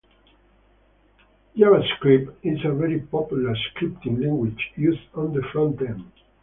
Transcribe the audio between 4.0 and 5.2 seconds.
language used